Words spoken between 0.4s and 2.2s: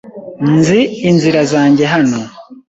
Nzi inzira zanjye hano.